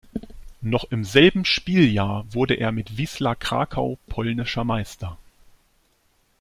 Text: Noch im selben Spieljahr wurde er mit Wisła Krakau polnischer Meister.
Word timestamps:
Noch 0.61 0.85
im 0.85 1.05
selben 1.05 1.45
Spieljahr 1.45 2.25
wurde 2.33 2.55
er 2.55 2.71
mit 2.71 2.97
Wisła 2.97 3.35
Krakau 3.35 3.99
polnischer 4.07 4.63
Meister. 4.63 5.19